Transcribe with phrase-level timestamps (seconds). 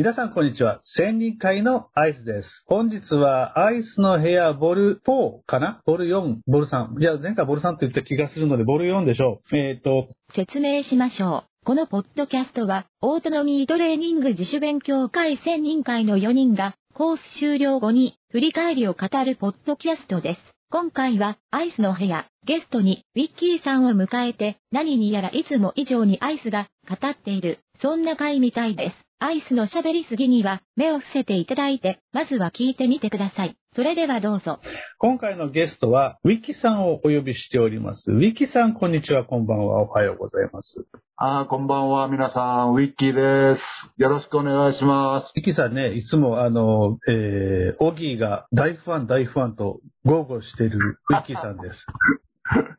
[0.00, 0.80] 皆さんこんにちは。
[0.82, 2.64] 千人会のアイスです。
[2.64, 5.82] 本日はアイスの部屋ボル4かな？
[5.84, 6.98] ボル4、ボル3。
[6.98, 9.56] じゃあ前回ボル3と言った気がするのでボル4でしょう。
[9.58, 10.08] えっ、ー、と。
[10.34, 11.66] 説明しましょう。
[11.66, 20.40] このポッドキャストは、オートノミートレーニング自主勉強会千人会の4人が、コース終了後に、振り返りを語るポッドキャストです。
[20.70, 29.09] 今回は、アイスの部屋、ゲストに、ウィッキーさんを迎えて、何にやらいつも以上にアイスが、語っている、そんな回みたいです。
[29.22, 33.54] アイスの喋りすぎには、目を伏せていただいて、まずは聞いてみてください。
[33.76, 34.58] それではどうぞ。
[34.96, 38.10] 今回のゲストは、ウィキさんをお呼びしております。
[38.12, 40.86] ウィキさん、こんにちは、こんばんは、おはようございます。
[41.16, 43.60] あこんばんは、皆さん、ウィッキーです。
[43.98, 45.34] よろしくお願いします。
[45.36, 51.84] ウィキさんね、いつも、あの、えー、オギーが大ファン、大ファンと豪語しているウィッキーさんです。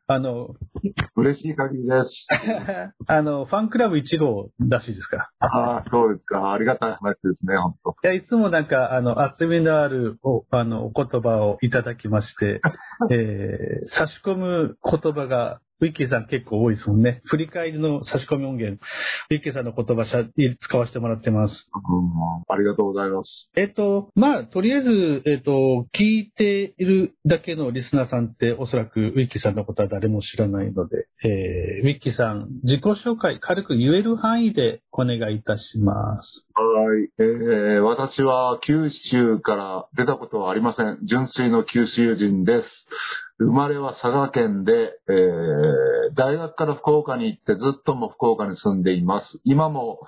[0.08, 0.56] あの、
[1.16, 2.28] 嬉しい限りです。
[3.08, 6.52] あの、ファンクラブ1号らしいですかああ、そうですか。
[6.52, 7.92] ありがたい話ですね、本当。
[8.04, 12.62] いや、いつもなんか、あの、厚みのあるお、あの、お言葉をいただきまして、
[13.10, 17.22] えー、差し込む言葉がウィッキーさん結構多いですもんね。
[17.26, 18.80] 振り返りの差し込み音源、
[19.32, 21.70] ウィッキーさんの言葉使わせてもらってます。
[21.74, 23.50] うん、ありがとうございます。
[23.56, 36.46] えっと、まあ、とりあえず、えっと、聞いているだけのリスナーさんっておそらくウィッキーさんのことは誰も知らないので、えー、ウィッキーさん、自己紹介軽く言える範囲でお願いいたします。
[36.54, 36.64] は
[37.00, 37.10] い。
[37.18, 41.00] えー、私は九州から出たことはありません。
[41.04, 42.68] 純粋の九州人です。
[43.42, 49.42] 生まれは佐賀県で、えー、大学から福岡に行ってずっとも福岡に住んでいます。
[49.44, 50.00] 今も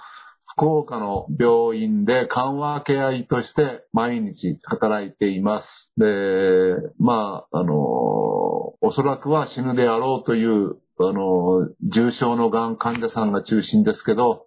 [0.56, 5.92] 福岡の病院で緩和ケア医として毎日働いています。
[5.98, 14.45] で、まあ、あの、おそらくは死ぬであろうという、あの、重症のがん患者さんが中心ですけど、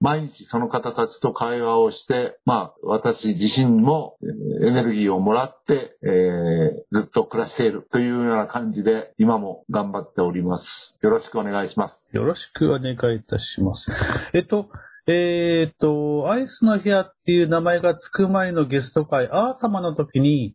[0.00, 4.16] 毎日その方たちと会話をして、まあ、私自身も
[4.62, 10.98] エネルギーをもらって、えー、ずっと暮らしているというような感じで、今も頑張っております。
[11.02, 12.06] よろしくお願いします。
[12.12, 13.90] よろしくお願いいたします。
[14.32, 14.70] えっと、
[15.06, 20.54] えっ、と、アイスの部屋っていう名前がつく前のゲスト会、アー様の時に、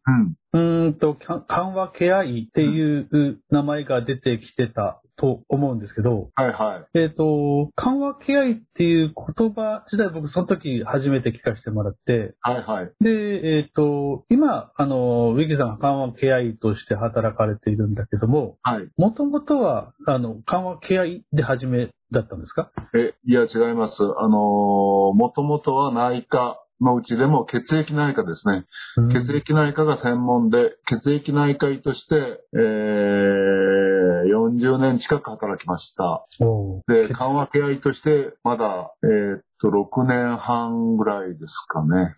[0.53, 6.99] うん、うんと、緩和ケア医っていう名前が出てきてたと思うんですけど、はいはい。
[6.99, 12.91] えっ、と、緩和ケア医っていう言葉自体僕その時初めて聞かせてもらって、はいはい。
[12.99, 13.09] で、
[13.57, 18.87] えっ、と、今、あの、ウィキさんが緩和ケア医として働かれているんだけども、はい。
[18.97, 22.71] もともとは、あの、緩和ケア医で始めだったんですか？
[22.93, 23.95] え、いや違います。
[24.03, 24.37] あの
[25.13, 28.65] もともとは内科のうちでも血液内科ですね。
[28.97, 32.61] うん、血液内科が専門で、血液内科医として、えー、
[34.27, 36.25] 40年近く働きました。
[36.87, 42.15] で、緩和ケア医として、まだ、えー、っと、6年半ぐらいですかね。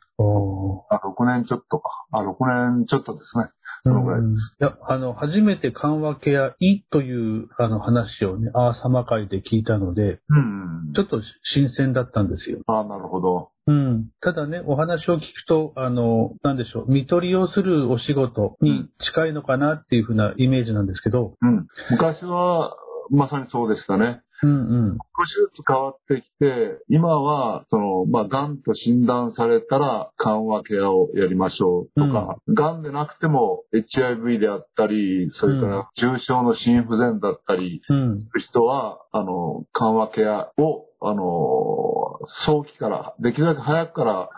[0.90, 2.06] あ、6年ちょっとか。
[2.12, 3.46] あ、6年ちょっとですね。
[3.84, 4.58] そのぐらいです。
[4.60, 12.60] いや、あの、初めて緩和ケア医というあの話をね、アーサマ会で聞いたので、うん、ちょっと新鮮だったんですよ。
[12.68, 13.52] あなるほど。
[13.68, 14.10] うん。
[14.22, 21.36] ただね、お話を聞くと、あの、なんでしょう、見取りをするお仕事に近いのかなっていうふうなイメージなんですけど。
[21.42, 21.68] うん。
[21.92, 22.76] 昔は、
[23.10, 24.22] まさにそうでしたね。
[24.44, 24.54] うんう
[24.94, 44.30] ん、少しずつ変わってきて、今は、その、まあ、癌と診断されたら緩和ケアをやりましょうとか、うん、癌でなくても HIV であったり、それから重症の心不全だったり、うん、人は、あの、緩和ケアを、あの、早期から、できるだけ早くから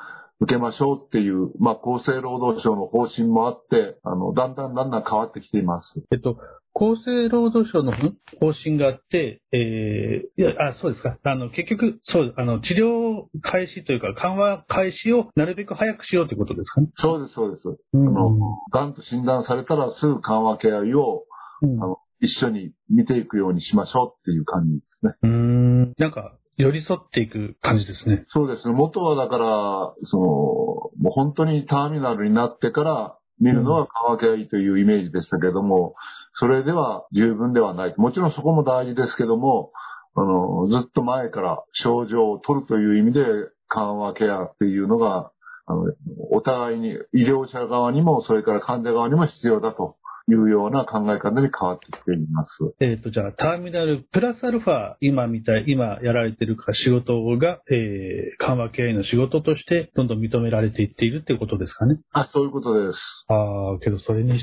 [0.41, 6.01] 受けましょうっていう、まあ、厚生労働省の方針もあって、あの、だんだんだんだん変わってきています。
[6.11, 6.37] えっと、
[6.79, 11.17] 厚生労働省の方針があって、えー、いや、あ、そうですか。
[11.21, 16.87] あの、結局、そう、あの、治療開始というか、緩和開始をなるべく早くしようということですかね。
[16.95, 17.67] そうです、そうです。
[17.93, 18.39] うん、あの、
[18.71, 21.25] 癌と診断されたらすぐ緩和ケア医を、
[21.61, 25.13] うん、あの、一緒に見ていくようにしましょうっていう感じですね。
[25.23, 25.93] うん。
[25.97, 28.23] なんか、寄り添っていく感じですね。
[28.27, 28.73] そうですね。
[28.73, 35.95] 元はだから、その、もう本当にターミナルになってから、見るのは乾きゃいいというイメージでしたけども、
[36.33, 37.93] それでは十分ではない。
[37.97, 39.71] もちろんそこも大事ですけども、
[40.15, 43.23] あの、ずっと前から症状を取るという意味で
[43.67, 45.31] 緩和ケアっていうのが、
[45.65, 45.83] あの、
[46.31, 49.97] お互いに医療者側にも、それから患者側にも必要だと
[50.27, 52.73] いうような考え方に変わってきています。
[52.79, 61.99] えっ、ー、と、じゃあ、ターミナルプラスアルファ、今みたい、今やられてるか仕事が、えー、緩和経営の仕事として、どんどん認められていっているっていうことですかね。
[62.11, 62.99] あ、そういうことです。
[63.27, 64.39] ああ、けどそれに、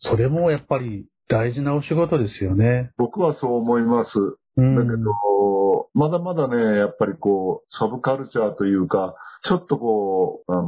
[0.00, 2.90] それもやっぱり大事なお仕事ですよね。
[2.96, 4.10] 僕はそう思います。
[4.56, 10.66] だけど、まだまだね、やっぱりこう、サブカルチャーというか、ちょっとこう、あの、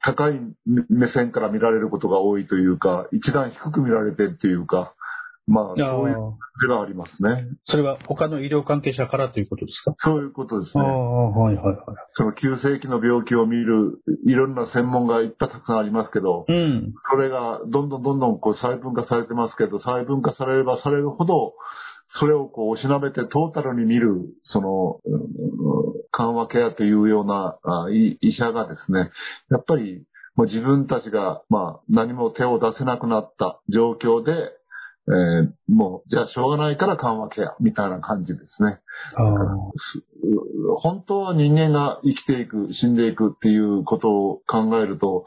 [0.00, 0.40] 高い
[0.88, 4.94] 目線から見られることが多いというか、一段低く見られてっていうか、
[5.46, 6.16] まあ、そういう
[6.62, 7.46] 手がありますね。
[7.64, 9.94] それは他の医療関係者からということですか？
[9.98, 10.84] そういうことですね。
[10.84, 11.76] はいはいはい。
[12.12, 21.52] その急性期の病気を見る、いろんな専門がいっぱいたくさんありますけど、うん、それがどんどんどんどんこう細分化されてますけど、細分化されればされるほど、
[22.08, 25.00] それをこう、おしなべてトータルに見る、その、
[26.12, 29.10] 緩和ケアというようなあ医者がですね、
[29.50, 30.04] やっぱり、
[30.36, 34.32] 自分たちが、まあ、何も手を出せなくなった状況で、
[35.06, 38.80] えー、もう、じゃあしょうがないから緩和ケア、みたいな感じですね。
[40.76, 45.24] 本当は人間が生きていく、死んでいくっていうことを考えると、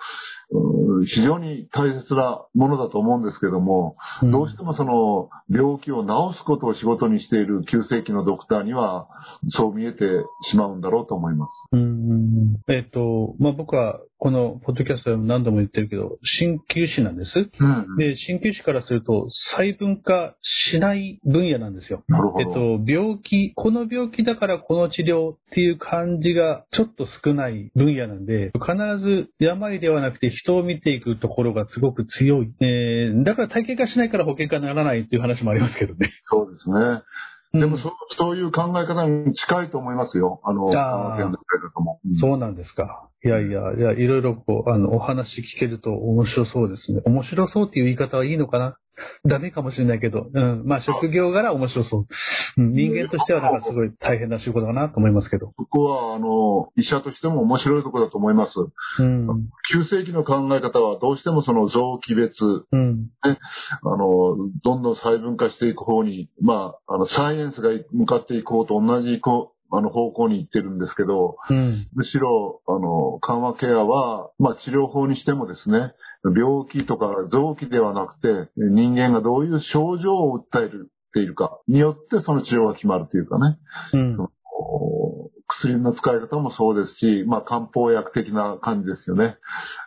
[1.05, 9.09] 非常に大切なものだと思うんですけども、うん、どうしてもその病気を治すことを仕事にしている急性期のドクターには、
[9.49, 10.05] そう見えて
[10.43, 11.51] しまうんだろうと思います。
[11.73, 17.37] うんえっ、ー、と、まあ、僕はこのポッドキャストでも何度も言ってるけど、鍼灸師なんです。
[17.37, 22.03] うん、で、鍼灸師からすると細分化しない分野なんですよ。
[22.07, 22.49] なるほど。
[22.49, 22.53] えっ
[22.85, 32.53] と、病気、この病気だからこの治療っていう感じがちょっと少ない分野なんで、必ず病ではなくて人を見ていくところがすごく強い。
[32.61, 36.11] えー、だから体系化しないから保険化にならないっていう話もありますけどね。
[36.25, 37.01] そうですね。
[37.53, 40.41] でもそ、そういう考え方に近いと思いますよ。
[40.43, 41.31] あの、あの
[41.81, 43.09] も、うん、そうなんですか。
[43.25, 47.01] いやいや、いや、いろいろこう、あの、お話聞けると面白そうですね。
[47.05, 48.77] 面白そうっていう言い方はいいのかな？
[49.25, 50.63] ダメかもしれないけど、うん。
[50.65, 52.07] まあ、職業柄面白そう。
[52.57, 55.51] うん、人間としてはなんかすごい大変な仕事だなと思いますけど。
[55.55, 58.53] ここは、あの、医者としても面白いところだと思います。
[58.99, 59.27] うん。
[59.71, 63.01] 急性期の考え方はどうしてもその臓器別、うん。
[63.03, 63.07] ね、
[63.83, 75.93] あの、どんどん細分化していく方に、まあ、あの、サイエンスが向かっていこうと同じこう、あの方向に行ってるんですけど、うん、むしろ、あの、緩和ケアは、まあ治療法にしてもですね、
[76.23, 80.69] 病気とか臓器ではなくて、人間がどういう症状を訴え
[81.13, 83.57] ているかによってその治療が決まるというかね。
[83.93, 84.17] うん、
[85.47, 89.37] 薬の使い方もそうですし、まあ漢方薬的な感じですよね。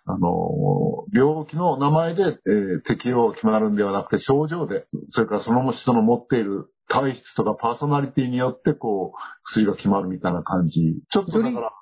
[0.05, 11.01] あの、病気の名前で、えー、適用が決まるんではなくて症状で、それからその人の持っている体質とかパーソナリティによってこう薬が決まるみたいな感じ。
[11.09, 11.73] ちょっとだから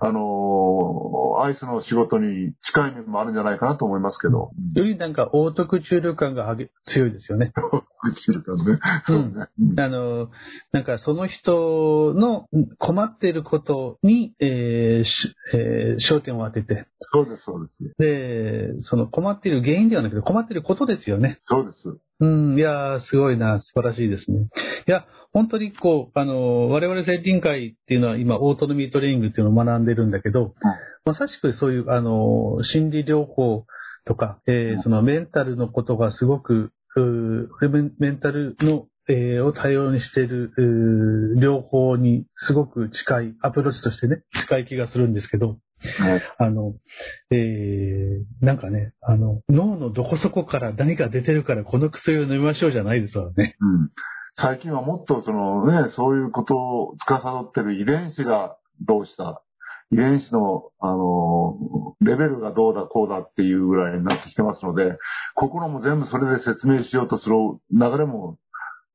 [0.00, 4.50] あのアイスの仕事に近い面もあるんじゃないかなと思いますけど。
[4.74, 6.54] よりなんか、オートクチュール感が
[6.84, 7.52] 強いですよね。
[7.72, 8.78] オートクチュール感ね。
[9.04, 9.46] そうね。
[9.58, 10.28] うん、あの、
[10.72, 12.46] なんかその人の
[12.78, 16.86] 困っていることに、えーえー、焦点を当てて。
[16.98, 17.94] そうです、そうです。
[17.98, 21.40] で、その困っている原因ではなくて困っていることですよね。
[21.44, 21.98] そうです。
[22.20, 24.48] うん、いやすごいな、素晴らしいですね。
[24.86, 30.54] いや、本当にこう、あの、我々設定会っていうのは今、オートノミートレーニングっていうのを学んでるんだけど、
[31.04, 33.66] まさしくそういう、あの、心理療法
[34.06, 36.70] とか、えー、そのメンタルのことがすごく、
[37.98, 40.52] メンタルの、えー、を対応にしている、
[41.36, 45.58] 療法にすごく近い、アプローチとしてね、近い気がするんですけど、
[45.98, 46.74] はい、あの、
[47.30, 53.56] えー、なんかね、あの、脳のどこそこから何か出てるからこの薬を飲みましょうじゃないですわね。
[53.60, 53.90] うん。
[54.34, 59.42] 最近はもっとそのね、そういうことを司ってる遺伝子がどうした、
[59.92, 61.56] 遺伝子の、あの、
[62.00, 64.96] レベルがどうだこうだっていうぐらいになってきてますので、
[65.34, 67.36] 心も全部それで説明しようとする
[67.70, 68.38] 流れも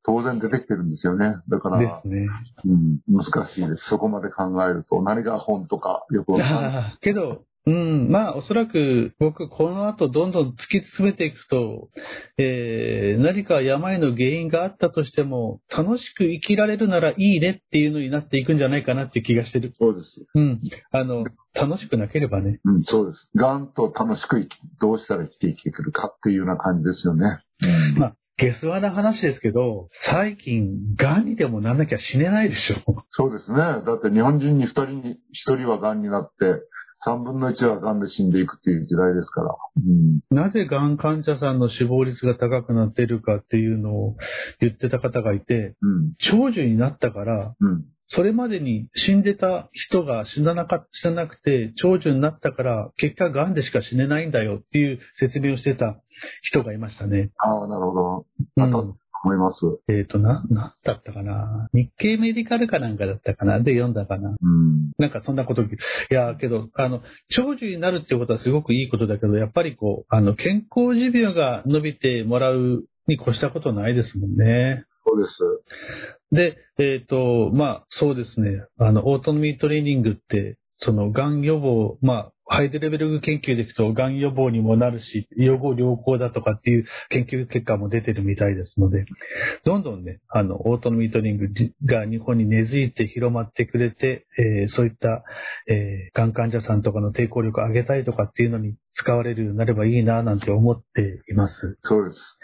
[0.04, 1.36] 当然出てきてるんですよね。
[1.48, 2.26] だから、ですね。
[2.64, 3.88] うん、難しいです。
[3.88, 6.98] そこまで考えると、何が本とかよくわかんない。
[7.00, 11.90] けど、うん、まあ、おそらく僕、この後どんどん突き進めていくと、
[12.38, 19.74] えー、何か病の原因があったとしても、楽しく生きられるならいいねっていうのになっていくんじゃないかなっていう気がしてる。
[19.78, 20.26] そうです。
[20.34, 20.60] うん。
[20.90, 22.60] あの、楽しくなければね。
[22.64, 23.28] うん、そうです。
[23.36, 27.40] がんと楽しく生き、どうしたら生きていけるかっていうような感じですよね。
[27.60, 33.04] うん、まあ下世話な話ですけど、最近、癌にでもなんなきゃ死ねないでしょ。
[33.10, 33.58] そうですね。
[33.58, 36.62] だって日本人に2人に1人は癌になって、
[37.06, 39.54] 3分の1は癌で死んでいくっていう時代ですから。
[39.76, 44.16] うん、なぜ癌患者さんの死亡率が高くなっているかっていうのを
[44.60, 56.00] 言ってた方がいて、うん、長寿になったから、うん、それまでに死んでた人が死ななか死ななくて、長寿になったから、結果癌でしか死ねないんだよっていう説明をしてた
[56.42, 57.30] 人がいましたね。
[57.38, 58.26] ああ、なるほど。
[58.56, 58.78] また、
[59.22, 59.60] 思います。
[59.88, 61.68] えっ、ー、と、な、なんだったかな？
[61.74, 63.60] 日経メディカルかなんかだったかな？
[63.60, 64.30] で読んだかな？
[64.30, 64.92] うん。
[64.98, 65.68] なんかそんなこと、い
[66.08, 74.84] や、けど、あの、長寿になるっていうことはすごくいいことだけど、やっぱりこう、あの、健康寿命が伸びてもらうに越したことないですもんね。
[75.06, 75.38] そうです。
[76.32, 78.64] で、えっ、ー、と、まあ、そうですね。
[78.78, 89.04] あの、オートノミートレーニングって、その、がん予防、まあ、ハイデレベル研究でいくと、がん予防にもなるし、予後良好だとかっていう研究結果も出てるみたいですので、
[89.64, 91.46] どんどんね、あの、オートノミートリング
[91.86, 95.22] が日本に根付いて広まってくれて、えー、そういった、
[95.68, 101.78] えー、がん患者さんとかの抵抗力を上げたいとかっていうのに使われるようになればいいな、なんて思っています。
[101.82, 102.38] そうです。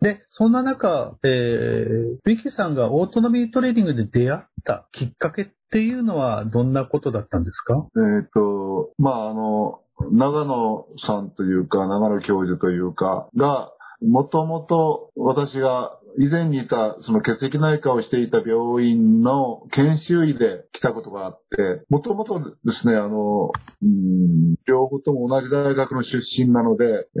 [0.00, 7.86] で、そんな中、えー、ビキさんがオートノミートレーニングで出会ったきっかけっていうのはどんなことだったんですか？
[7.96, 9.80] えっ、と、まあ、あの、
[10.12, 13.72] 長野さんというか、長野教授というか、が、
[14.06, 23.50] もともと私が以前にいた、その血液内科をしていた病院の研修医で来たことがあって、もともとですね、あの、
[23.82, 26.84] うん、両方とも同じ大学の出身なので、
[27.16, 27.18] え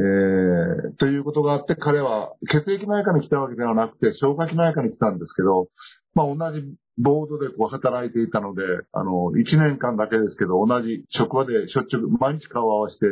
[0.94, 5.68] ー、ということがあって、彼は血液内科に来たわけではなくて、消化器内科に来たんですけど、
[6.14, 6.66] まあ同じ
[6.98, 8.62] ボードでこう働いていたので、
[8.92, 13.06] あの、1年間だけですけど、同じ職場でしょっちゅう毎日顔を合わせて、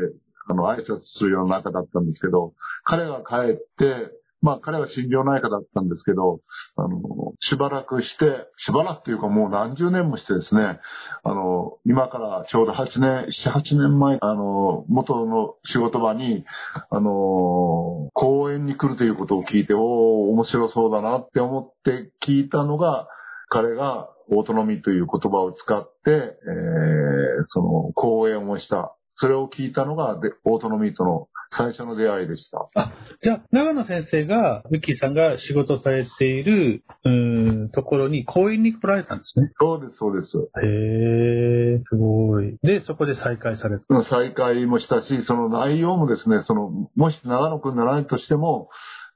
[0.46, 4.10] あの、挨拶するような仲だったんですけど、彼が帰って、
[4.44, 6.40] まあ彼は心療内科だったんですけど、
[6.76, 6.98] あの、
[7.40, 10.80] しばらくして、しばらくというかもう何十年もしてですね、
[11.22, 16.44] あの、今からちょうど8年、7、8年前、あの、元の仕事場に、
[16.90, 23.08] あの、公園に来るということを聞いて、おお面白そうだなって思って聞いたのが、
[23.48, 28.94] 彼がオートノミーという言葉を使って、えー、その講演をした。
[29.14, 32.68] それを聞いたのがでオートノミーとの最初の出会いでした。
[32.74, 39.50] あ、じゃあ、長野先生が、ウッキーさんが仕事されている、うん、ところに講演に来られたんですね。
[39.60, 40.38] そうです、そうです。
[40.38, 42.56] へえ、すごい。
[42.62, 44.04] で、そこで再会された。
[44.04, 48.68] 再会もしたし、その内容もですね、その、もし長野くんならないとしても、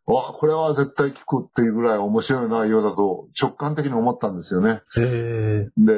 [0.06, 4.80] わこれは絶対聞くっていうぐらい面白い内容だと直感的に思ったんですよね。
[5.76, 5.92] で、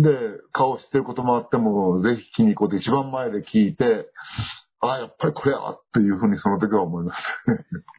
[0.00, 4.06] で、顔知ってることもあっても、ぜひ聞きに行こうって一番前で聞いて、
[4.80, 7.52] ああ、やっぱりこれやっていうふうにその時は思いました。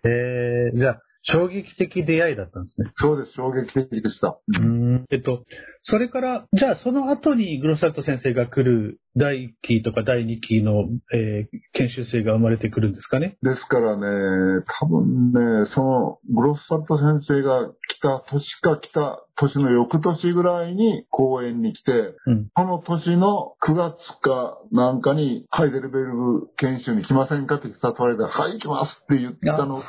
[0.10, 2.92] えー、じゃあ、衝撃的出会いだったんですね。
[2.96, 4.40] そうです、衝撃的でした。
[4.48, 5.06] うん。
[5.12, 5.44] えっと、
[5.84, 13.38] それから、じゃあその後にグロッサルト先生が来る第1期とか第2期の、えー、研修生が生まれてくるんですかね？
[13.42, 29.86] ですからね、多分ね、そのグロッサルト先生が来た年か来た年の翌年ぐらいに公演に来て、うん、この年の9月かなんかにハイデルベルグ研修に来ませんかって誘われて、はい、行きますって言ったのが、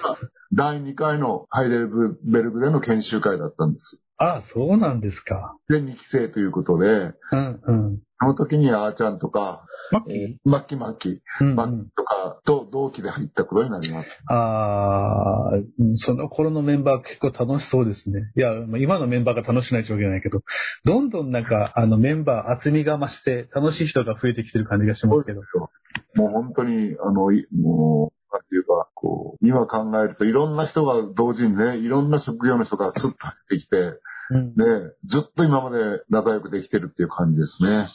[0.52, 4.02] 第2回のハイデルベルグでの研修会だったんです。
[4.22, 5.56] ああ、そうなんですか。
[5.70, 7.98] で、2期生ということで、うんうん。
[8.20, 10.36] その時にあーちゃんとか、マッキー？
[10.44, 14.08] マッキーマッキー、マッキーとかと同期で入ったことになります。
[14.28, 15.50] ああ、
[15.94, 18.30] その頃のメンバー結構楽しそうですね。
[18.36, 20.42] いや、今のメンバーが楽しないわけないけど、
[20.84, 25.40] どんどんなんか、あのメンバー厚みが増して楽しい人が増えてきてる感じがしますけど。
[26.14, 33.94] もう本当に、あの、もう、なんていうか、こう、今考えるといろんな人が同時にね、いろんな職業の人がスッと入ってきて、
[34.30, 34.64] うん、で、
[35.06, 37.68] ずっと今まで仲良くできてるっていう感じですね。
[37.68, 37.87] うん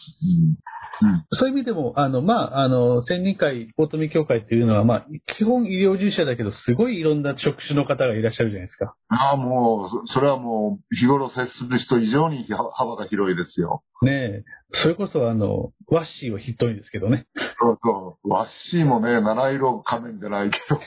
[1.01, 5.06] うん、そういう意味でも、あの、まあ、あの、専任会、オートミ協会っていうのは、まあ、
[5.38, 8.96] 基本医療従事者だけど、すごいいろんな職種の方がいらっしゃるじゃないですか。
[9.10, 13.84] ああ、もう、それはもう、日頃接する人以上に幅が広いですよ。
[14.02, 14.44] ねえ。
[14.72, 17.28] それこそ、あの、ワッシーは筆頭にですけどね。
[17.60, 18.30] そうそう。
[18.30, 20.80] ワッシーもね、七色仮面じゃないけど。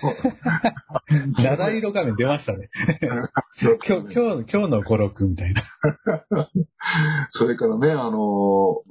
[1.42, 2.68] 七色仮面出ましたね。
[3.62, 5.62] 今日、今日、今日の五六みたいな。
[7.30, 8.82] それからね、あの、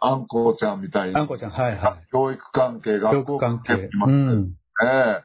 [0.00, 1.20] あんこちゃんみたいな。
[1.20, 2.08] あんこちゃん、はいはい。
[2.10, 3.90] 教育関係、学校関係。
[4.06, 4.52] うん。
[4.82, 5.22] ええ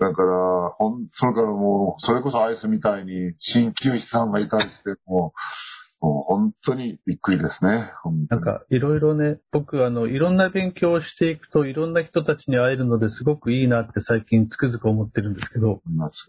[0.00, 5.38] だから、ほん、それからもう、それこそアイスみたいに、鍼灸師さんがいたりして、もう、
[6.00, 7.90] もう本当にびっくりですね。
[8.30, 15.80] なんかいろいろね、僕あの、いろんな勉強をしていくといろんな人たちに会えるのですごくいいなって最近つくづく思ってるんですけど。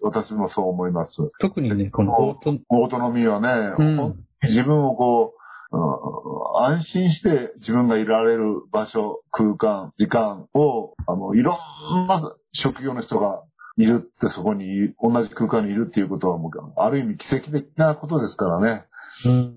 [0.01, 1.31] 私もそう思います。
[1.39, 5.33] 特にね、このオートオートノミーはね、うん、自分をこ
[5.71, 13.43] う、うん、安心して自分がいられる場所、空間、時間を、あの、いろんな職業の人が
[13.79, 18.85] いるってそこに、同じ空間にいるっていうことはもう、ある意味奇跡的なことですからね。
[19.25, 19.55] うん。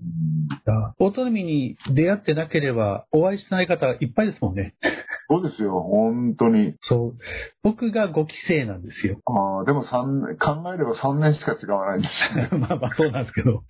[0.99, 4.75] オートノミーに出会ってなければ、お会いしてない方いっぱいですもんね。
[5.29, 6.75] そうですよ、本当に。
[6.79, 7.17] そう。
[7.63, 9.19] 僕が5期生なんですよ。
[9.25, 13.63] ああ、でも3、考えれば3年しか違わないんです まあまあそうなんですけど。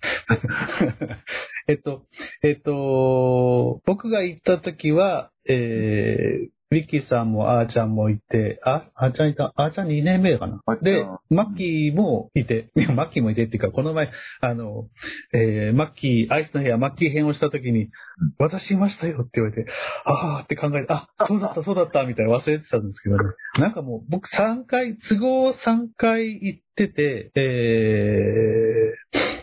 [1.66, 2.04] えっと、
[2.44, 10.60] えっと、僕が行った時は、えー、ウィッキーさんもあーちゃんもいて、あ、あーちゃんいた、あーちゃん2年目かな。
[10.82, 14.88] で、マッキーもいて、 マッキーもいてっていうか、この前、あの、
[15.32, 17.90] えー、マッキー、アイスの部屋、マッキー編をした時に、
[18.38, 19.70] 私いましたよって言われて、
[20.04, 23.22] あーって考えて、あ、そうだった、そうだった、みたいな忘れてたんですけどね。
[23.60, 29.33] なんかもう、僕3回、都合3回行ってて、えー、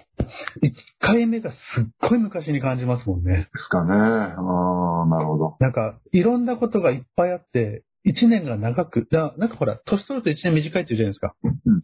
[0.64, 3.50] 1回目がすっごい昔に感じますもんね。
[3.54, 3.94] ですかね。
[3.94, 5.56] ああ、なるほど。
[5.60, 11.36] なんか、いろんなことがいっぱいあって、1年が長く、ななんかほら、年取ると1年短いって言うじゃないですか。
[11.44, 11.84] うん、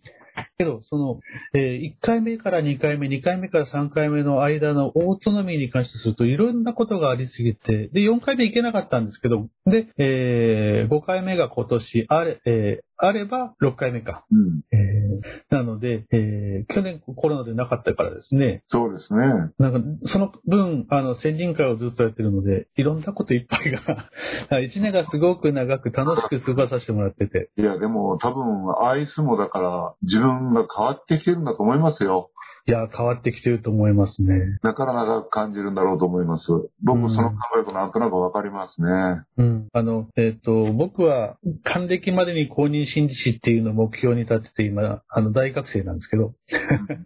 [0.58, 1.20] けど、その、
[1.54, 14.26] えー、1回目から2回目、2回目から3回目の間のオートノミーに関してすると、いろんなことがありすぎて、で、4回目行けなかったんですけど、で、えー、5回目が今年あれ、えー、あれば6回目か。
[14.32, 18.64] うん、えー、なので、えー、去年コロナでなかったからですね。
[18.68, 19.20] そうですね。
[19.60, 24.10] なんか、その分、あの、先人会をずっとやってるので、いろんなこといっぱいが
[24.50, 27.52] 1年がすごく長く楽しく過ごさせてもらってて。
[27.58, 32.32] いや、でも多分、アイスもだから、自分が変わってきてるんだと思いますよ。
[32.70, 34.60] いや、変わってきてると思いますね。
[34.62, 36.52] だから長く感じるんだろうと思います。
[36.84, 38.90] 僕もその考え方なんとなくわかりますね。
[39.38, 39.68] うん。
[39.72, 46.34] あの、えっ、ー、と、僕は、還暦までに公認心理師っていうのを目標に立てて今、あの、大学生なんですけど。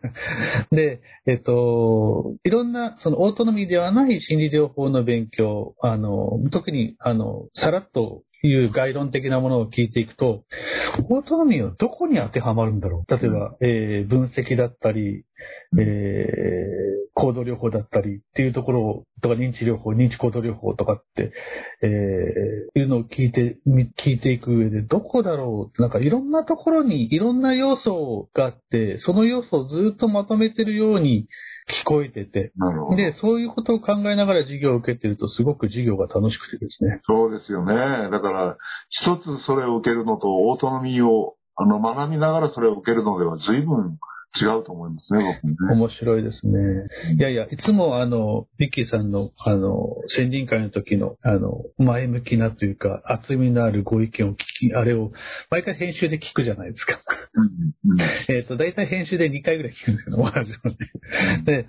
[0.72, 10.44] で、えっ、ー、と、いろんな、その、オートノミーではない心理療法の勉強、あの、特に、あの、さらっという概論的なものを聞いていくと、
[11.10, 13.12] オートノミーはどこに当てはまるんだろう？
[13.12, 15.26] 例えば、えー、分析だったり、
[15.78, 15.82] えー、
[17.14, 21.34] 行動療法だったりっていうところとか認知療法、認知行動療法とかって、
[21.84, 23.58] えー、いうのを聞いて、
[24.04, 31.28] 聞いていく上でどこだろうなんかいろんなところにいろんな要素があって、その要素をずっとまとめてるように
[31.84, 32.54] 聞こえてて、
[32.96, 37.02] で、そういうことを考えながら授業を受けてると、すごく授業が楽しくてですね。
[37.04, 37.76] そうですよね。
[38.10, 38.58] だから、
[38.90, 43.98] 一つそれを受けるのと、オートノミーを、あの、学びながらそれを受けるのでは随分
[44.40, 45.76] 違うと思いますね、僕ね。
[45.76, 46.54] 面白いですね。
[47.18, 54.36] いやいや、いつもあの、ビッキーさんの、あの、宣伝会の時の、あの、前向きなというか、厚みのあるご意見を聞
[54.70, 55.12] き、あれを、
[55.50, 57.02] 毎回編集で聞くじゃないですか。
[57.34, 58.00] うんうん、
[58.34, 60.78] えっ、と、大体編集で2回ぐらい聞くんですけど、同じのね。
[61.44, 61.66] で、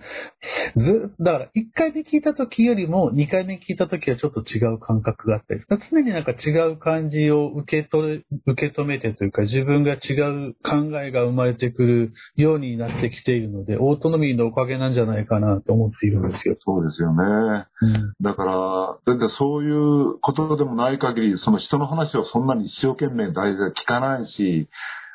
[0.76, 5.60] ず、だから、1回目聞いた時よりも、2回目聞いた時はちょっと違う感覚があったり、
[5.90, 10.14] 常になんか違う感じを受け取る、受け止めてというか、自分が違
[10.48, 16.56] う考えが生まれてくるようようになってきているので、オートノミーのおかげなんじゃないかなと思っているんですよ。
[16.60, 17.66] そうですよね。
[17.80, 24.68] うん、だから、全然そういうことでもない限り、その人の話をそんなに一生懸命大事で聞かないし、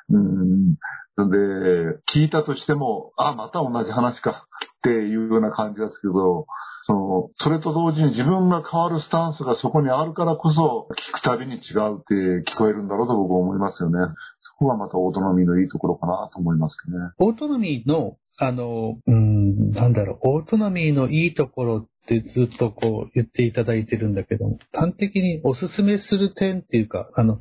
[0.10, 0.76] うん、
[1.17, 4.45] で、聞いたとしても、あ、また同じ話か
[4.77, 6.45] っていうような感じですけど、
[6.84, 13.99] その、それと同時に自分が変わるスタンスがそこにあるからこそ、聞くたびに違うって聞こえるんだろうと僕は思いますよね。
[14.39, 17.10] そこはまたオートノミーのいいところかなと思いますけどね。
[17.17, 27.39] オートノミーの、あの、うん、なんだろう、オートノミーのいいところってずっとこう言っていただいてるんだけども、端的におすすめする点っていうか、あの、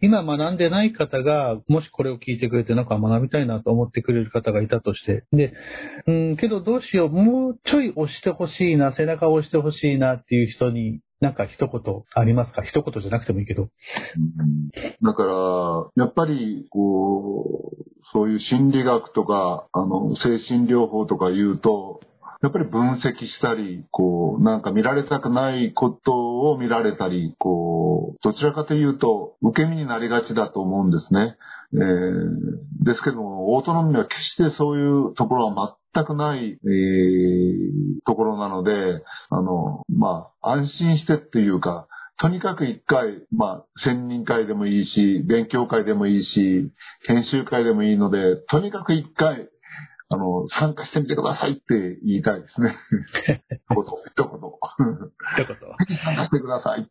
[0.00, 5.52] 今学んでない方が、もしこれを聞いてくれてなんか学びたいなと思ってくれる方がいたとして、で、
[6.06, 11.82] うん、けどどうしよう、もうちょい押してほしいな、背中を押してほしいなっていう人になんか一言
[12.14, 12.62] ありますか？
[12.62, 13.70] 一言じゃなくてもいいけど。
[15.02, 15.24] だか
[15.96, 22.00] ら、やっぱり、こう、そういう心理学とか、あの、精神療法とか言うと、
[22.40, 31.36] やっぱり分析したり、こう、なんか見られたくないことを見られたり、こう、どちらかというと、受け身になりがちだと思うんですね。
[31.72, 41.88] えー、ですけども、オートノミーは決してそういうところは全くない、えー、ところなので、あの、まあ、安心してっていうか、
[42.20, 46.72] とにかく一回、まあ、専任会でもいいし、勉強会でもいいし、
[47.06, 49.48] 研修会でもいいので、とにかく一回、
[50.10, 52.74] あの、参加してみてくださいって言いたいですね。
[53.70, 54.40] 一言、一言。
[55.36, 55.98] 一言。
[55.98, 56.90] 参加してくださいって。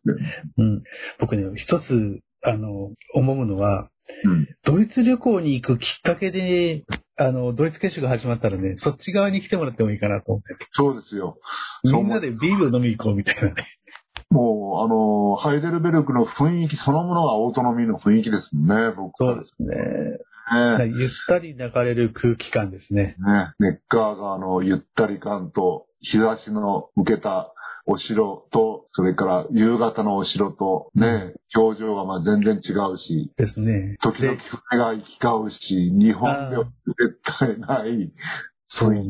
[0.58, 0.82] うん。
[1.18, 3.88] 僕ね、一つ、あの、思うのは、
[4.24, 6.84] うん、ドイツ旅行に行くきっかけで、
[7.16, 10.56] あの、ドイツ研修が始まったらね、そっち側に来てもらってもいいかなと思って。
[10.70, 11.38] そうですよ。
[11.82, 13.66] みんなでビールを飲みに行こうみたいなね。
[14.30, 19.74] もう、あの、ハイデルベルクの雰囲気そのものがオートノミーの雰囲気ですもんね、僕そうですね。
[20.78, 23.16] ね、ゆったり流れる空気感ですね。
[23.18, 27.52] ね、ネッカー川のゆったり感と、日差しの受けた
[27.86, 33.32] お城と、それから夕方のお城と、ね、表情がまあ全然違うし。
[33.36, 33.96] ですね。
[34.02, 38.12] 時々船が行き交うし、日本では絶対ない、
[38.66, 38.94] そう。
[38.94, 39.02] ね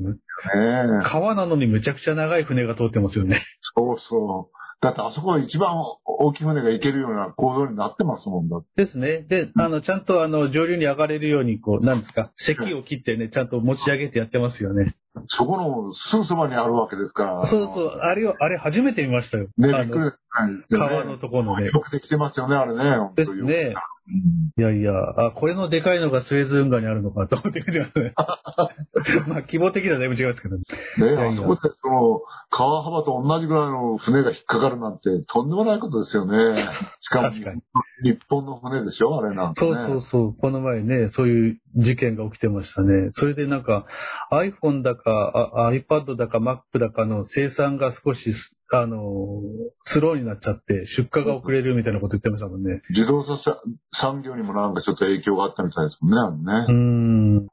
[1.04, 3.42] 川なのにむちゃくちゃ長い船が通ってますよね。
[3.74, 4.57] そうそう。
[4.80, 9.22] だってあそこは一番大きい船が行けるような構造になってますもんだですね。
[9.22, 14.94] で、あの、ちゃんとあの、上流に上がれるように、こう、なんですか、席を切ってね、ちゃんと持ち上げてやってますよね。
[15.26, 17.46] そこのすぐそばにあるわけですから。
[17.46, 19.48] そうそう、あれを、あれ初めて見ましたよ。
[19.56, 21.66] ね、びっくり、ね、川のところのね。
[21.66, 23.10] よくできてますよね、あれね。
[23.16, 23.74] ですね。
[24.56, 24.92] いやいや、
[25.26, 28.14] あ、これのでかいのがスエズ運河にあるのかと思って見てますね。
[29.28, 30.62] まあ、規模的にはだいぶ違いますけどね。
[30.98, 36.68] ねあそこでその、川幅と同じぐらいの船が引っかかるなんて、とんでもないことですよね。
[37.00, 37.30] しかも、
[38.02, 40.34] 日本の船でしょあれなんて、ね、そうそうそう。
[40.34, 43.08] この前ね、そういう事件が起きてましたね。
[43.10, 43.84] それでなんか、
[44.32, 48.32] iPhone だか、iPad だか Mac だかの生産が少し
[48.70, 49.42] あの、
[49.82, 52.82] スローになっちゃって、出荷が遅れるみたいなこと言ってましたもんね。
[52.90, 53.38] 自動車
[53.92, 56.66] 産業にもなんかちょっと影響があったみたいですもんね、あのね。
[56.68, 57.46] うん。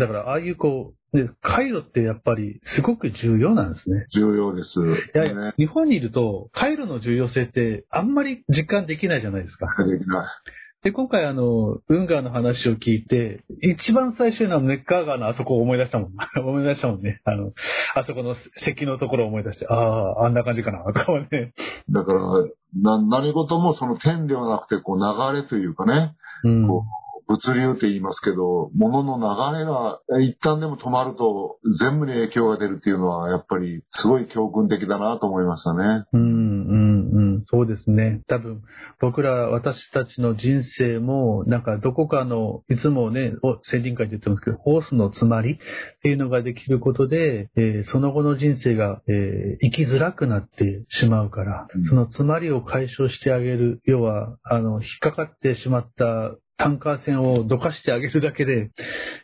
[0.00, 4.06] だから、ああいうこう、で、回路ってやっぱりすごく重要なんですね。
[4.12, 4.78] 重要です。
[4.78, 9.68] いや、ね、日本にいると、回路の重要性ってあんまり実感できないじゃないですか。
[9.84, 10.26] できない。
[10.84, 16.12] で、今回あの、運河の話を聞いて、一番最初のネッカー川のあそこを思い出したもん。
[16.38, 17.20] 思い出したもんね。
[17.24, 17.52] あの、
[17.96, 21.52] あそこの石のところを思い出して、ああ、あんな感じかな、とかね。
[21.90, 22.20] だから、
[22.80, 26.14] な、何事もその点ではなくて、こう流れというかね、
[26.44, 36.04] うん、こう物流って言いますけど、物の流れが一旦でも止まると全部に影響が出るっていうのはやっぱりすごい教訓的だなと思いましたね。
[36.14, 37.42] うん、うん、うん。
[37.46, 38.22] そうですね。
[38.28, 38.62] 多分
[39.00, 45.58] 僕ら、私たちの人生もなんかどこかの、いつもね、先人会で言ってますけど、ホースの詰まりっ
[46.02, 58.70] ていうのができることで、えー、その後の人生が、えー、生きづらくなってしまうから、うん、その詰まりを解消してあげる、要は、あの、引っかかってしまったタンカー船をどかしてあげるだけで、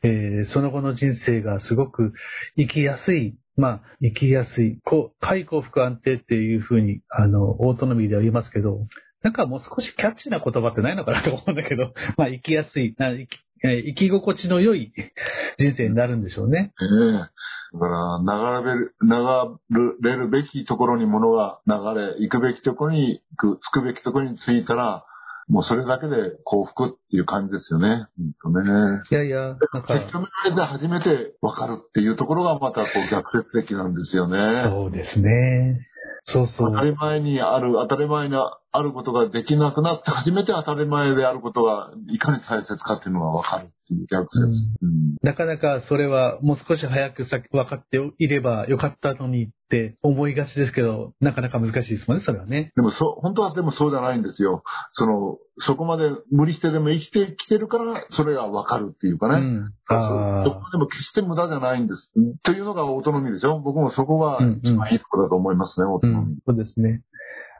[0.02, 2.12] えー、その後の人生がすごく
[2.56, 8.86] 生きやすい、まあ、生きやすい、こう、解幸福安定っていうふうに、あの、オートノミーでは言いますけど、
[9.22, 13.28] なんかもう少しキャッチな言葉ってないのかなと思うんだけど、 まあ、生きやすい、生き
[13.62, 14.92] 生き心地の良い
[15.58, 16.72] 人生になるんでしょうね。
[16.80, 17.34] ええ
[17.72, 25.04] だから流れる、流れるべきところに物が流れ、行くべきところに行く、着くべきところに着いたら、
[25.48, 28.06] もうそれだけで幸福っていう感じですよね。
[28.42, 29.02] ほんとね。
[29.10, 29.82] いやいや、なんか。
[29.82, 34.62] 結局で初めて分かるっていうところがまたこう逆説的なんですよね。
[34.64, 35.86] そうですね。
[36.24, 36.70] そうそう。
[36.72, 44.46] 当たり前にある、当たり前なあることができなくなって初めて当たり前であることがいかに大切かっていうのが分かるっていう逆説、
[44.82, 52.72] うん、なかなかそれはもう少し早く分かっていればよかったのにって思いがちですけど、なかなか難しいですもんね、それはね。
[52.74, 54.62] でもそ、本当はでもそうじゃないんですよ。
[54.90, 59.46] その、そこまで無理してでも生きてきてるから、それが分かるっていうかね。
[59.46, 62.12] うん、あどこでも決して無駄じゃないんです。
[62.42, 66.38] というのがオートノミーでしょ僕もそこが一番いいところだと思いますね、うん、オートノミー、うん。
[66.46, 67.02] そうですね。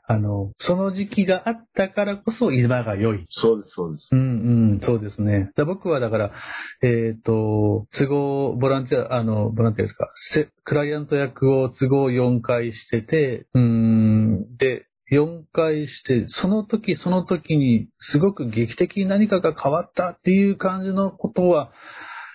[0.07, 3.27] あの、その時期があったからこそ今が良い。
[3.31, 4.09] そうです、そうです。
[4.12, 4.21] うん
[4.73, 5.51] うん、そうですね。
[5.67, 6.33] 僕はだから、
[6.83, 10.11] えっ、ー、と、都合、ボランティア、あの、ボランティアですか、
[10.64, 21.73] クライアント役を都合4回してて、うん、で、4回して、その時その時にすごく劇的に何かが変わったっていう感じのことは、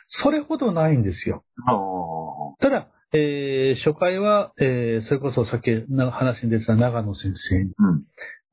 [0.08, 1.44] それほどないんですよ。
[2.60, 5.72] ただ、えー、初回は、えー、それこそさっき
[6.12, 7.72] 話に出てた長野先生に。
[7.78, 8.04] うん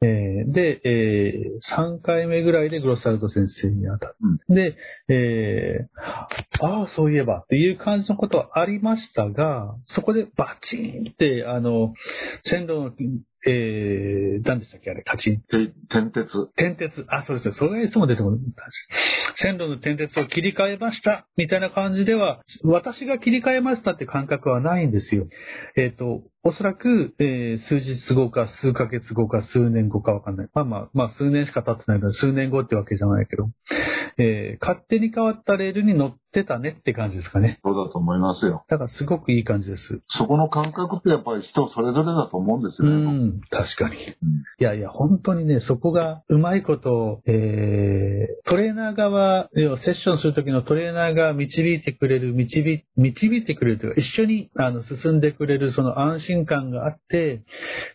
[0.02, 4.16] えー、で、えー、3回目ぐらいでグロッサルト先生に当たる。
[4.48, 4.76] うん、で、
[5.09, 11.94] えー、ああ、そういえばっていう感じのことはありましたが、そこでバチンって、あの、
[12.42, 12.92] 線路の
[13.48, 15.42] えー、何でしたっけあれ、カチン。
[15.88, 16.48] 点鉄。
[16.56, 17.06] 点鉄。
[17.09, 17.54] あ、そうですね。
[17.54, 18.38] それがいつも出てくる。
[19.37, 21.28] 線路の点鉄を切り替えました。
[21.37, 25.28] みたいな感じでは、私が切り替えましたって感覚はないんですよ。
[25.76, 30.48] えっ、ー、と、おそらく、えー、数日後か数ヶ月後か数年後かわかんない。
[30.54, 33.50] まあまあ、まあ数年しか経ってないから数年後ってわけじゃないけど、
[34.16, 37.59] えー、勝手に変わったレールに乗ってたねって感じですかね。
[37.64, 38.64] そうだと思いますよ。
[38.68, 40.02] だからすごくいい感じです。
[40.06, 42.94] そこの感覚ってやっぱり人それぞれだと思うんですよね。
[42.94, 43.96] うん、確かに。
[43.96, 44.12] うん、い
[44.61, 47.35] やいや、本当にね、そこがうまいこと、えー、
[48.46, 57.42] トレーナー側、要はセッションするときのトレーナーが導いてくれる、導導いてくれるというか、一緒にあの進んでくれるその安心信感があって、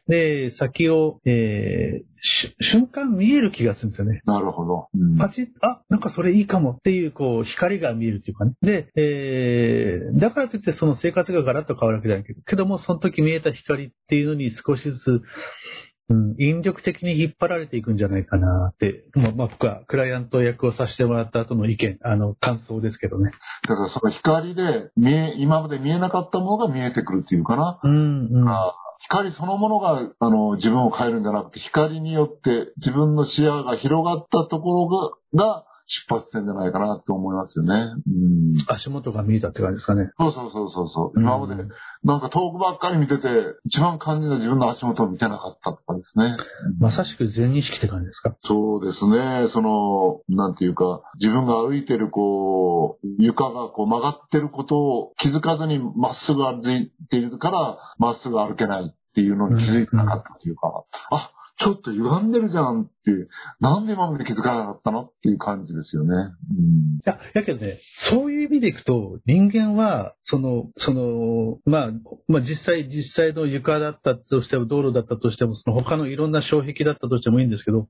[0.08, 4.22] で、先を、えー、瞬間見える気がするんですよね。
[4.26, 4.88] なるほど。
[4.94, 8.54] うん、パチッ、あ、なんかそれいいかもっていう、こう、光が見えるっていうかね。
[8.62, 15.22] で、えー、だからといってその生活がガラッと変わるわけじゃないけど、けどもその時見えた光っていうのに少しずつ、
[16.12, 23.32] うん、引力的に引っ張られていくんじゃないかなって、まあ、まあ、僕はクライアント役をさせてもらった後の意見、あの、感想ですけどね。
[23.68, 27.80] だからその光で見え、今まで見えなかったものが見えてくるっていうかな。
[27.84, 28.46] うん、うん。
[29.10, 35.66] 光そのものが、あの、自分を変えるんじゃなくて、光によって自分の視野が広がったところが、が、
[36.08, 37.74] 出発点じゃないかなと思いますよね。
[37.74, 38.56] うん。
[38.68, 40.10] 足元が見えたって感じですかね。
[40.18, 41.20] そうそうそうそうそう。
[41.20, 41.56] 今まで、
[42.04, 43.28] なんか遠くばっかり見てて、
[43.66, 46.38] 一番肝心な自分の足元を見てなかったとかですね。
[46.80, 48.36] まさしく全意識って感じですか？
[48.44, 49.50] そうですね。
[49.54, 60.84] その、なんていうか、自分が歩いてるこう、床がこう曲がってることを気づかずにまっすぐ歩いているから、まっすぐ歩けないっていうのに気づいてなかったというか、うんうん、
[61.20, 66.10] あ、ちょっと歪んでるじゃんっていう、なんで今まで気づかなかったのっていう感じですよね。
[66.16, 71.92] うん、いや、やけどね、そういう意味でいくと、人間は、その、その、まあ、
[72.28, 77.88] まあ実際、実際の床だったとしても、道路だったとしても、その他のいろんな障壁だったとしてもいいんですけど、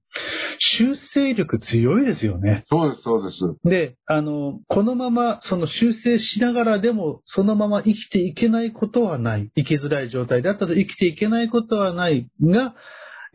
[0.59, 2.65] 修正力強いですよね。
[2.69, 3.69] そうです、そうです。
[3.69, 9.49] で、あの、このまま、その修正しながらでも、そのまま生きていけないことはない。
[9.55, 12.75] 生きづらい状態であったと生きていけないことはないが、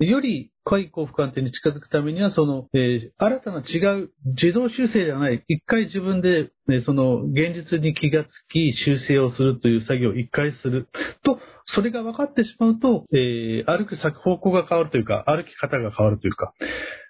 [0.05, 10.89] より濃い幸福感点に近づくためには、その、えー、新たな違う自動修正ではない、一回自分で、ね、その、現実に気がつき、修正をするという作業を一回する。
[11.23, 16.53] と、それが分かってしまうと、えー、歩く先方向が変わるというか、歩き方が変わるというか、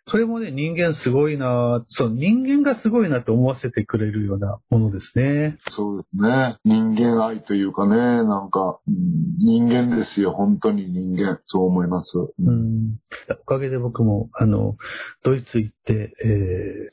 [0.09, 5.59] それもね、人間すごいなそう、人間がすごいなと思わせてくれるようなものですね。
[5.77, 6.59] そうですね。
[6.64, 11.40] 人間愛というかね、なんか、うん、人間ですよ、本当に人間。
[11.45, 12.12] そう思います。
[12.16, 12.99] うん。
[13.42, 14.77] おかげで僕も、あの、
[15.25, 16.27] ドイツ行って、え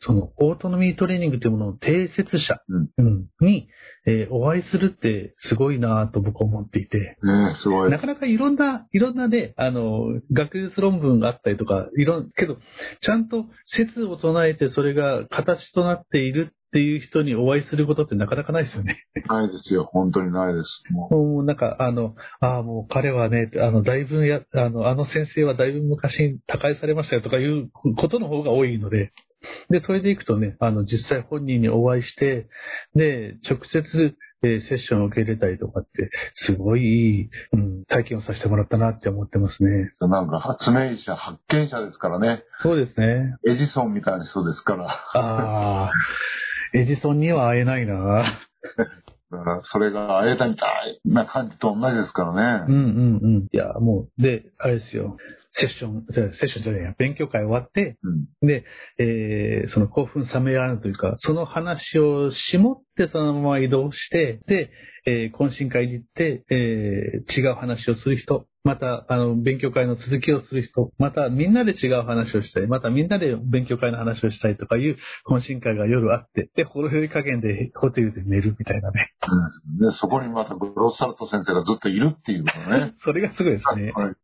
[0.02, 2.62] ー、その、オートノミートレーニングというものの定説者、
[2.98, 3.68] うん、に、
[4.06, 7.18] えー、お会いするってすごいなと僕は思っていて。
[7.24, 7.92] ねすごい。
[7.92, 12.58] なかなかいろんな、いろんなね、あの、学術論文があったりとか、いろん、けど、
[13.02, 19.06] ちゃんと説を唱えてそれが形となっているっていう人にお会いすることってなかなかないですよね。
[19.30, 19.84] ないですよ。
[19.84, 20.84] 本当にないです。
[20.92, 29.12] もう、もうなんか、あの、ああ、もう彼はね、あの、だいぶや、あの、あの先生はだいぶ昔に他界されましたよとかいうことの方が多いので、
[29.70, 32.48] で、それでいくとね、あの、実際本人にお会いして、
[32.96, 39.92] で、直接、えー、セッションを受け入れたりとかって、すごいうん、体験をさせてもらったなって思ってますね。
[40.02, 42.44] なんか発明者、発見者ですからね。
[42.62, 43.36] そうですね。
[43.48, 44.88] エジソンみたいな人ですから。
[45.14, 45.92] ああ、
[46.74, 48.26] エジソンには会えないな。
[49.64, 52.66] それが会えたみたいな感じと同じですからね。
[52.68, 53.48] うんうんうん。
[53.52, 55.18] いや、もう、で、あれですよ。
[55.54, 57.98] セッション、セッションじゃないや、勉強会終わって、
[58.42, 58.66] うん、で、
[58.98, 64.70] えー、その興奮冷めやらぬというか、その話を絞ってそのまま移動して、で、
[65.06, 74.96] えー、懇親会に行って、えー、違う話をする人、また、あの、勉強会の続きをする人、また、みんなで違う話をしたい、また、みんなで勉強会の話をしたいとかいう
[75.30, 79.12] 懇親会が夜あって、で、ほろ酔い加減でホテルで寝るみたいなね。
[79.28, 79.80] うん。
[79.80, 82.94] で、そこにまたグロッサルト先生がずっといるっていうのね。
[83.04, 83.92] それがすごいですね。
[83.94, 84.08] はい。
[84.08, 84.16] うん、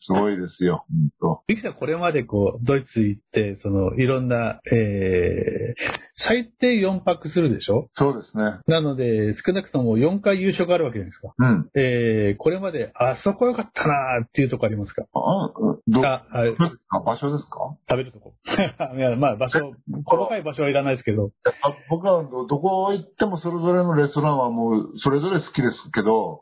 [0.00, 0.84] すごいですよ。
[0.90, 1.42] うんと。
[1.46, 7.88] ゆきさん、これまでこう、ドイツ行って、その、いろんな、えー、最低4泊するでしょ？
[7.92, 8.58] そうですね。
[8.66, 11.32] なので、少なくとも4回優勝があるわけですか。
[11.38, 11.70] うん。
[11.74, 15.02] えー、これまで、あそこよかったなっていうとこありますか？
[15.14, 15.52] あ、
[15.88, 17.00] ど、あ、あれですか？
[17.00, 17.76] 場所ですか？
[17.90, 18.34] 食べるとこ。
[18.96, 19.58] いや、まあ場所、
[20.04, 21.30] 細かい場所はいらないですけど。
[21.62, 26.40] あ僕はどこ行ってもそれぞれのレストランはもうそれぞれ好きですけど、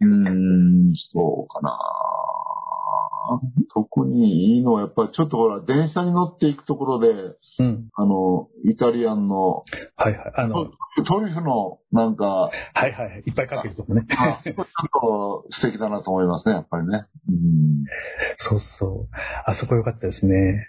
[0.00, 0.30] うん、う
[0.90, 1.78] ん、そうかな
[3.72, 7.08] 特にいいのは、やっぱりちょっとほら、電車に乗っていくところで、
[7.58, 9.64] うん、あの、イタリアンの、
[9.96, 10.70] はいはい、あの、
[11.06, 12.50] トリュフの、なんか、は
[12.86, 14.06] いはい、いっぱいかけるとこね。
[14.08, 17.06] ちょっと素敵だなと思いますね、やっぱりね。
[17.28, 17.84] うん、
[18.36, 19.14] そうそう。
[19.46, 20.68] あそこ良かったですね。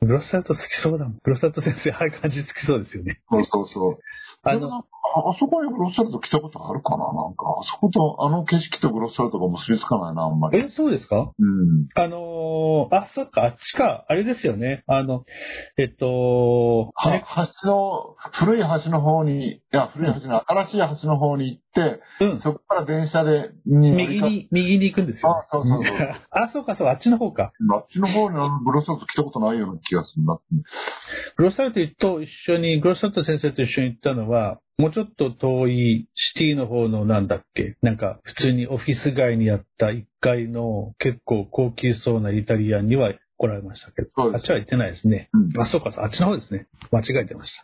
[0.00, 1.18] うん、グロッサルト好きそうだもん。
[1.22, 3.20] グロッサルト先生、ああいう感じ好きそうですよね。
[3.30, 3.98] そうそうそう。
[4.42, 4.84] あの、
[5.16, 7.06] あそこにグロッサルト来たことあるかな？
[7.12, 10.58] なんか、あそこと、あの景色とグロッサルトが結びつかないな、あんまり。
[10.58, 11.32] え、そうですか？
[11.38, 11.86] うん。
[11.94, 14.82] あのー、あ、そっか、あっちか、あれですよね。
[14.86, 15.24] あの、
[15.78, 21.63] えっと、は、橋の、古い橋の方に、いや、古い橋の、新しい橋の方に行って、
[22.20, 25.96] うん、そこから電車で、右に、右に行くんですよ、あ、そうそうそう。
[26.30, 27.52] あ、そうか、そう、あっちの方か。
[27.72, 30.38] あっちの方にあのグロッサルト来たことないような気がするな。
[31.36, 37.76] グロッサルトと一緒に、グロッサルト先生と一緒に行ったのは、もうちょっと遠いシティの方のなんだっけ？
[37.82, 45.28] なんか普通にオフィス街にあった1階の結構高級そうなイタリアンには5来られましたけど、あっちは行ってないですね。
[45.34, 46.66] うん、あ、そうか、あっちの方ですね。
[46.90, 47.54] 間違えてまし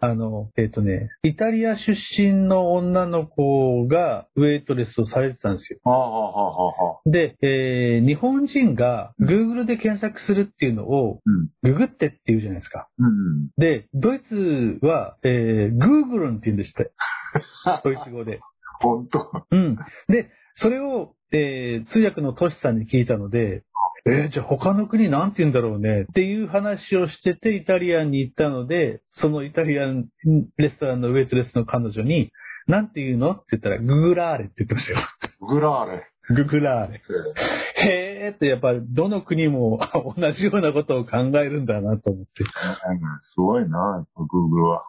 [0.00, 0.08] た。
[0.08, 5.78] あの、えっ、ー、とね、イタリア出身の女の子がウェイトレスをされてたんですよ。
[5.84, 11.20] はあはあはあ、で、えー、日本人が Google で検索するっていうのを、
[11.62, 12.88] ググってって言うじゃないですか。
[12.98, 16.92] うん、で、ドイツは、えー、Google って言うんですって。
[17.84, 18.40] ドイツ語で。
[18.80, 19.76] 本当うん。
[20.08, 23.62] で、それを、えー、通訳のトシさんに聞いたので、
[24.06, 30.06] えー、じゃあ他の国なんて言うんだろうねっていう話をしててイタリアンに行ったので、そのイタリアン
[30.56, 32.30] レストランのウェイトレスの彼女に、
[32.66, 33.32] なんて言うの？
[33.32, 35.00] って言ったら、ググラーレって言ってましたよ。
[35.40, 36.06] ググラーレ。
[36.34, 37.02] ググラーレ。
[38.30, 39.78] ってやっぱどの国も
[40.16, 42.44] 同じようなことを考えるんだなと思って。
[43.22, 44.84] すごいな、グーグルは。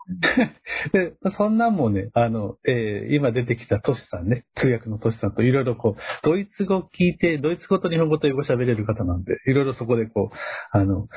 [0.93, 10.35] で、そんなんもね、あの、えー、今出てきたトシさんね、通訳のトシさんといろいろこう、ドイツ語聞いて、ドイツ語と日本語と英語喋れる方なんで、いろいろそこでこう、
[10.71, 11.07] あの、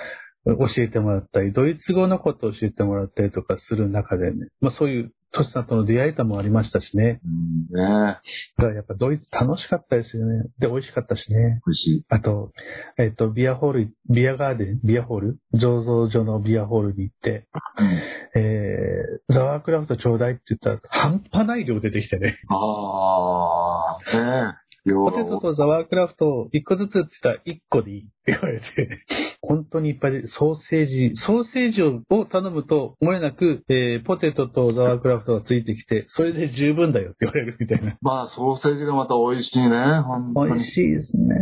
[0.45, 7.21] 教えてもらったり、ドイツ語のことを教えてもらったりとかする中でね、まあそういうトシさんとの出会いたもありましたしね。
[7.25, 8.21] うん、ね
[8.57, 10.45] だからやっぱドイツ楽しかったですよね。
[10.59, 11.61] で、美味しかったしね。
[11.67, 12.05] 美味しい。
[12.09, 12.53] あと、
[12.99, 17.49] えっ、と、ビアホール、ビアガーデン、ビアホール醸造所のビアホールに行って、
[18.37, 22.37] えー、ザワークラフトちょうだいって言ったら、半端ない量出てきてね。
[22.49, 28.99] ああ、ねポテトとザワークラフト1個ずつって言ったら1個でいいって言われて、
[29.41, 37.97] 本当にいっぱいで、ソーセージ、ソーセージを頼むと、思えなく、えー、ポテトとザワークラフトがついてきて、それで十分だよって言われるみたいな。
[38.03, 40.55] まあ、ソーセージがまた美味しいね、本当に。
[40.55, 41.37] 美味しいですね。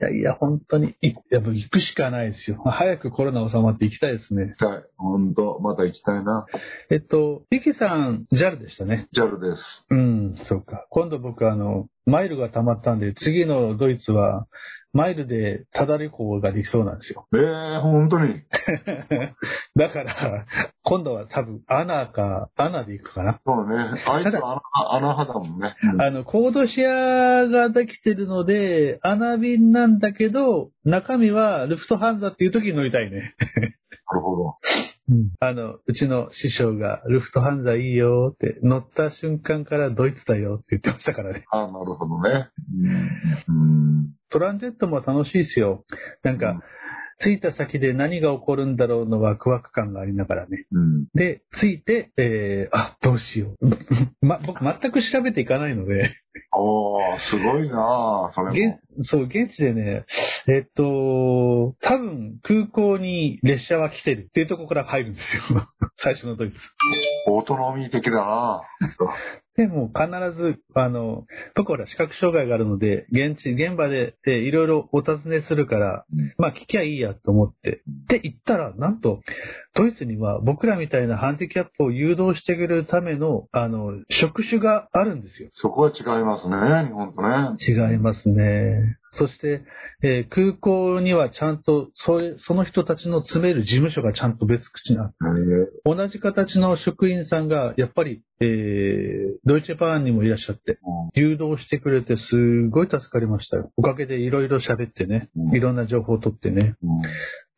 [0.00, 0.94] いやいや、本当に、
[1.30, 2.62] やっぱ行くしかないですよ。
[2.64, 4.54] 早くコロナ収まって行きたいですね。
[4.58, 4.82] はい。
[4.98, 6.46] 本当また行きたいな。
[6.90, 9.08] えっと、リキさん、JAL でしたね。
[9.16, 9.86] JAL です。
[9.90, 10.86] うん、そうか。
[10.90, 14.46] 今度僕、あの、マイルが溜まったんで、次のドイツは、
[14.92, 17.26] マイルでただ旅行ができそうなんですよ。
[17.34, 18.42] ええー、本当に。
[19.76, 20.46] だから、
[20.84, 23.40] 今度は多分、アナか、アナで行くかな。
[23.44, 24.02] そうね。
[24.06, 25.74] あいつはアナ派だもんね。
[25.94, 33.34] うん、あの、コードシェアができてるので、アナ便なんだけど、中身はルフトハンザっていう時に乗りたいね。
[34.08, 34.56] なるほど。
[35.08, 41.44] うん、あの、うちの師匠が、ルフトハンザいいよって、乗った瞬間からドイツだよって言ってましたからね。
[41.50, 42.48] ああ、なるほどね。
[43.48, 45.84] うん、トランジェットも楽しいですよ。
[46.22, 46.60] なんか、
[47.18, 50.66] 着いた先で何が起こるんだろうのワクワク感がありながらね。
[50.70, 53.68] うん、で、着いて、えー、あ、どうしよう。
[54.26, 56.10] ま、僕全く調べていかないので
[56.52, 58.78] おー、すごいなそれも。
[59.00, 60.04] そう、現地でね、
[60.46, 65.42] えっと、多分空港に列車は来てるっていうところから入るんですよ。
[65.96, 66.56] 最初のドイツ。
[67.28, 68.62] オートノミー的だな
[69.56, 77.82] でも必ず、あの、僕は視覚障害があるので、現地、現場でいろいろお尋ねするから、うん、まあ聞きゃいいやと思って。
[78.08, 79.22] で、行ったら、なんと、
[79.76, 85.50] ドイツには僕らみたいなハンディキャップを誘導してくれるための、あの、職種があるんですよ。
[85.52, 87.56] そこは違いますね、日本とね。
[87.60, 88.96] 違いますね。
[89.10, 89.62] そして、
[90.02, 95.14] えー、空港にはちゃんとそれ、その人たちの詰める事務所がちゃんと別口にあって、
[95.84, 100.78] 同じ形の職員さんが、やっぱり、えー、ドイツバーンにもいらっしゃって、
[101.14, 103.70] 誘導してくれて、すごい助かりましたよ。
[103.76, 106.76] おかげでいろいろ喋ってね、いろんな情報を取ってね。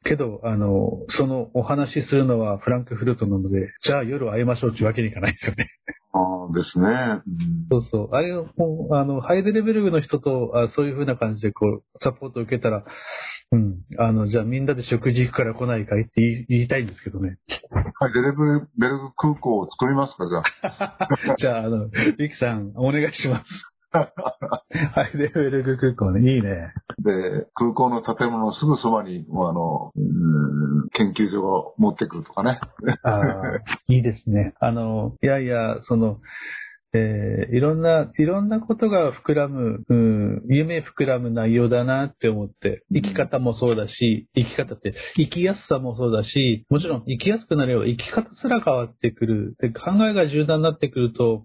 [0.09, 5.69] けど、あの、そのお話しするのはフランクフルトなので、じゃあ夜会いましょうっていうわけにいかないですよね。
[6.13, 6.19] あ
[6.51, 7.23] あ、ですね。
[7.71, 8.17] うん、そうそう。
[8.17, 12.85] あれもう、あの、ハイデレベルグの人と、あそういう風な感じで、こう、サポートを受けたら、
[13.53, 16.03] うん、あの、じゃあみんなで食事行くから来ないかい？
[16.03, 17.39] って言いたいんですけどね。
[17.95, 21.09] ハイデレベルグ空港を作りますか、じゃあ。
[21.37, 23.47] じゃあ、あの、リキさん、お願いします。
[23.93, 26.73] ハイデベルグ空港ね、いいね。
[26.99, 29.93] で、空港の建物のすぐそばに、あの、
[30.93, 32.61] 研究所を持ってくるとかね。
[33.03, 33.33] あ
[33.89, 34.55] いいですね。
[34.61, 36.19] あの、いやいや、その、
[36.95, 49.55] えー、いろんな、いろんなことが膨らむ、うん、夢膨らむ内容だなって思って、生き方もそうだし、生き方って生きやすさもそうだし、もちろん生きやすくなれば生き方すら変わってくる。
[49.59, 51.45] で、考えが柔軟になってくると、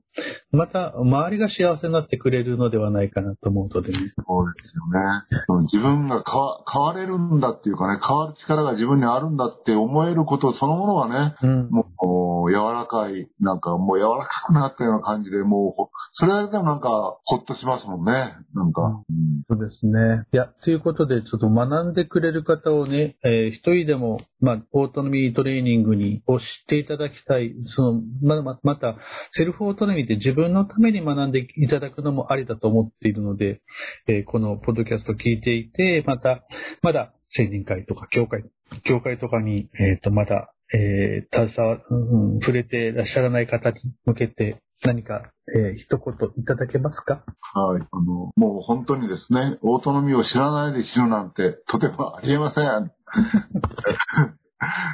[0.52, 3.98] また周りが幸せになってくれるのではないかなと思うとです。
[4.28, 5.66] そうですよね。
[5.72, 6.24] 自分が
[6.72, 16.90] 変われるんだっていうかね、変わる力が自分にあるんだって思えることそのものはね、うん、もう柔らかい、なんかもう柔らかくなったような感じで、もう、それだけでもなんか
[17.26, 18.36] ほっとしますもんね。
[18.54, 18.82] なんか。
[18.84, 20.28] うん、そうですね。
[20.32, 27.54] いや、ということで、ちょっと学んでくれる方をね、えー、一人でも、まあ、オートノミートレーニングに、を知っていただきたい。
[27.66, 28.98] その、ま、また、
[29.32, 33.62] セルフオートノミーて自分のために学んでいただくのもありだと思っているので、
[34.08, 36.44] えー、このポッドキャスト聞いていて、また、
[36.82, 38.44] まだ青年会とか教会、
[38.86, 47.24] 教会とかに、えっ、ー、と、まだ、えー、携わ、うん、触れていらっしゃらない方に向けて、何か、えー、一言いただけますか？
[47.54, 47.82] はい。
[47.82, 52.66] あの、もう本当にですね、オートノミーを知らないで死ぬなんてとてもありえません。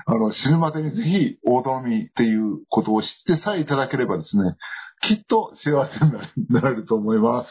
[0.05, 4.55] あの、死ぬまでにぜひオートノミーっていうことを知ってさえいただければですね、
[5.01, 7.49] きっと幸せになると思います。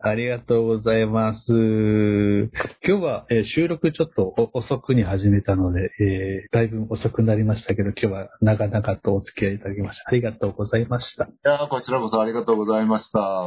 [0.00, 1.52] ありがとうございます。
[1.52, 10.04] 今日は、えー、収録ちょっと遅くに始めたので、えー、だいぶ遅くなりましたけど、今日は長々とお付き合いいただきました。
[10.08, 11.24] ありがとうございました。
[11.24, 13.46] いやこちらこそありがとうございました。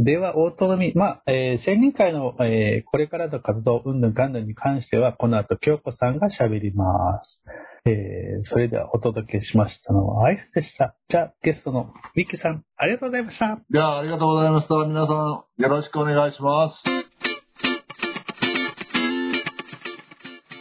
[0.00, 7.42] では、オートノミー、まあ、えー、青年会の、えー、これからの活動、うんぬんかんぬんに関しては、この後、京子さんが喋ります。
[7.84, 10.94] えー、それではお届けしましたのはアイスでした。
[11.08, 13.46] じゃあ、ゲストのミッキーさん、ありがとうございました。
[13.46, 14.74] いや、ありがとうございました。
[14.86, 16.84] 皆さん、よろしくお願いします。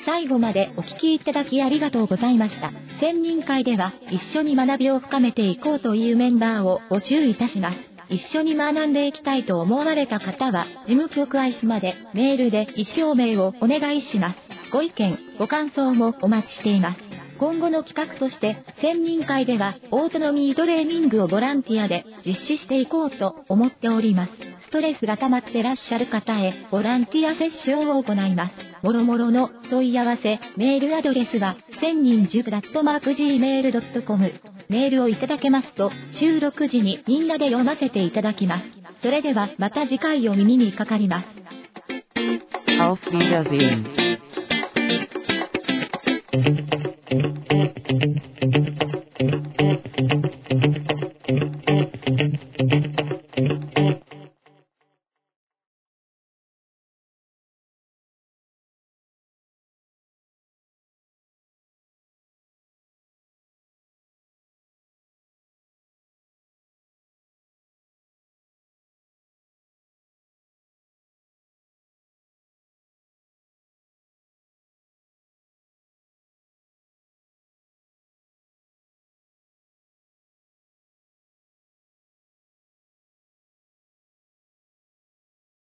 [0.08, 2.72] 最後までお聞きいただきありがとうございました。
[3.00, 7.97] 専任会では、一緒に学びを深めていこうというメンバーを募集いたします。
[8.10, 14.40] 一緒に学んでいきたいと思われた方は、事務局アイスまでメールで意思表明をお願いします。
[14.72, 17.00] ご意見、ご感想もお待ちしています。
[17.38, 24.32] 今後の企画として、専任会では、オートノミートレーニングをボランティアで実施していこうと思っております。
[24.68, 28.54] ストレスが溜まってらっしゃる方へ、ボランティアセッションを行います。
[28.84, 34.34] もろもろの問い合わせ、メールアドレスは、千人塾ダットマーク Gmail.com。
[34.68, 38.66] メールをいただけますと、収録時にみんなで読ませていただきます。
[39.02, 41.28] それではまた次回お耳にかかります。
[42.78, 44.07] Auf Wiedersehen.